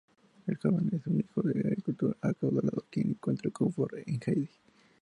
[0.47, 4.49] Él joven es hijo de un agricultor acaudalado quien encuentra confort en Heidi.